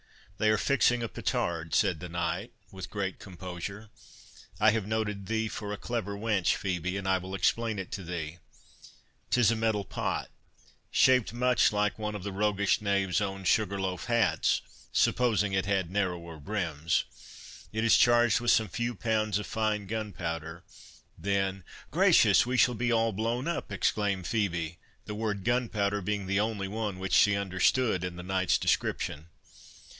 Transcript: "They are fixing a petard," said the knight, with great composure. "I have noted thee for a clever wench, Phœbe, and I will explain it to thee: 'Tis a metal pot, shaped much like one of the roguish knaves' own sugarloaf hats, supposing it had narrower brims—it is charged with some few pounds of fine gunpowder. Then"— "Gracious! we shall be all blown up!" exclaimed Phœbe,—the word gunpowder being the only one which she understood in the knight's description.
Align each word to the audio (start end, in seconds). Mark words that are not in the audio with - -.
"They 0.39 0.49
are 0.49 0.57
fixing 0.57 1.03
a 1.03 1.07
petard," 1.07 1.75
said 1.75 1.99
the 1.99 2.09
knight, 2.09 2.51
with 2.71 2.89
great 2.89 3.19
composure. 3.19 3.91
"I 4.59 4.71
have 4.71 4.87
noted 4.87 5.27
thee 5.27 5.47
for 5.47 5.71
a 5.71 5.77
clever 5.77 6.17
wench, 6.17 6.57
Phœbe, 6.57 6.97
and 6.97 7.07
I 7.07 7.19
will 7.19 7.35
explain 7.35 7.77
it 7.77 7.91
to 7.91 8.03
thee: 8.03 8.39
'Tis 9.29 9.51
a 9.51 9.55
metal 9.55 9.85
pot, 9.85 10.31
shaped 10.89 11.31
much 11.31 11.71
like 11.71 11.99
one 11.99 12.15
of 12.15 12.23
the 12.23 12.31
roguish 12.31 12.81
knaves' 12.81 13.21
own 13.21 13.43
sugarloaf 13.43 14.05
hats, 14.05 14.63
supposing 14.91 15.53
it 15.53 15.67
had 15.67 15.91
narrower 15.91 16.39
brims—it 16.39 17.83
is 17.83 17.95
charged 17.95 18.39
with 18.39 18.49
some 18.49 18.69
few 18.69 18.95
pounds 18.95 19.37
of 19.37 19.45
fine 19.45 19.85
gunpowder. 19.85 20.63
Then"— 21.15 21.63
"Gracious! 21.91 22.43
we 22.47 22.57
shall 22.57 22.73
be 22.73 22.91
all 22.91 23.11
blown 23.13 23.47
up!" 23.47 23.71
exclaimed 23.71 24.25
Phœbe,—the 24.25 25.13
word 25.13 25.43
gunpowder 25.43 26.01
being 26.01 26.25
the 26.25 26.39
only 26.39 26.67
one 26.67 26.97
which 26.97 27.13
she 27.13 27.35
understood 27.35 28.03
in 28.03 28.15
the 28.15 28.23
knight's 28.23 28.57
description. 28.57 29.27